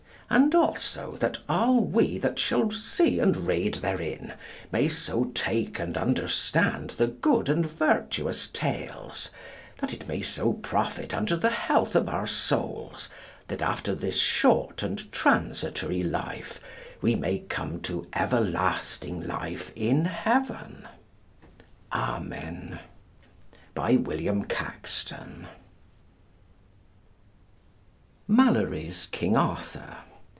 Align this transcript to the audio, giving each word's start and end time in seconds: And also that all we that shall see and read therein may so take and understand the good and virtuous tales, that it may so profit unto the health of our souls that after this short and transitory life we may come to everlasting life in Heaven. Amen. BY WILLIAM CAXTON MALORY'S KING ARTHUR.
And 0.33 0.55
also 0.55 1.17
that 1.19 1.39
all 1.49 1.81
we 1.81 2.17
that 2.19 2.39
shall 2.39 2.71
see 2.71 3.19
and 3.19 3.35
read 3.35 3.73
therein 3.81 4.35
may 4.71 4.87
so 4.87 5.25
take 5.35 5.77
and 5.77 5.97
understand 5.97 6.91
the 6.91 7.07
good 7.07 7.49
and 7.49 7.65
virtuous 7.65 8.47
tales, 8.47 9.29
that 9.79 9.91
it 9.91 10.07
may 10.07 10.21
so 10.21 10.53
profit 10.53 11.13
unto 11.13 11.35
the 11.35 11.49
health 11.49 11.97
of 11.97 12.07
our 12.07 12.25
souls 12.25 13.09
that 13.49 13.61
after 13.61 13.93
this 13.93 14.17
short 14.21 14.81
and 14.81 15.11
transitory 15.11 16.01
life 16.01 16.61
we 17.01 17.13
may 17.13 17.39
come 17.39 17.81
to 17.81 18.07
everlasting 18.15 19.27
life 19.27 19.69
in 19.75 20.05
Heaven. 20.05 20.87
Amen. 21.91 22.79
BY 23.75 23.97
WILLIAM 23.97 24.45
CAXTON 24.45 25.47
MALORY'S 28.29 29.07
KING 29.07 29.35
ARTHUR. 29.35 29.97